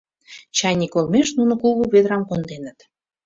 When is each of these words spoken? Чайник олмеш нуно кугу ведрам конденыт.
Чайник 0.57 0.93
олмеш 0.99 1.27
нуно 1.37 1.53
кугу 1.61 1.83
ведрам 1.93 2.23
конденыт. 2.29 2.77